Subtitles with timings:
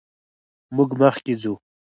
[0.75, 1.53] موږ مخکې ځو.